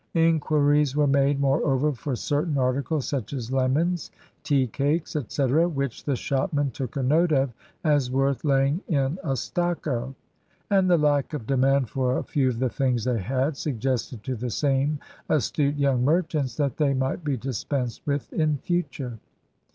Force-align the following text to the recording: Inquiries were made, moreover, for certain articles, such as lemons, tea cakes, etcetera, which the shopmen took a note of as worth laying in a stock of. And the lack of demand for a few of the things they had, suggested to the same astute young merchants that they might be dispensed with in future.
Inquiries 0.15 0.95
were 0.95 1.05
made, 1.05 1.39
moreover, 1.39 1.91
for 1.93 2.15
certain 2.15 2.57
articles, 2.57 3.07
such 3.07 3.33
as 3.33 3.51
lemons, 3.51 4.09
tea 4.41 4.65
cakes, 4.65 5.15
etcetera, 5.15 5.67
which 5.69 6.05
the 6.05 6.15
shopmen 6.15 6.71
took 6.71 6.95
a 6.95 7.03
note 7.03 7.31
of 7.31 7.53
as 7.83 8.09
worth 8.09 8.43
laying 8.43 8.81
in 8.87 9.19
a 9.23 9.35
stock 9.35 9.85
of. 9.85 10.15
And 10.71 10.89
the 10.89 10.97
lack 10.97 11.35
of 11.35 11.45
demand 11.45 11.87
for 11.91 12.17
a 12.17 12.23
few 12.23 12.49
of 12.49 12.57
the 12.57 12.67
things 12.67 13.03
they 13.03 13.19
had, 13.21 13.55
suggested 13.57 14.23
to 14.23 14.33
the 14.35 14.49
same 14.49 14.99
astute 15.29 15.75
young 15.75 16.03
merchants 16.03 16.57
that 16.57 16.77
they 16.77 16.95
might 16.95 17.23
be 17.23 17.37
dispensed 17.37 18.01
with 18.07 18.33
in 18.33 18.57
future. 18.57 19.19